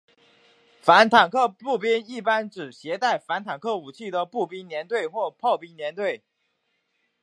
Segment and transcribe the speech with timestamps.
[0.81, 6.23] 反坦克步兵一般指携带反坦克武器的步兵连队或炮兵连队。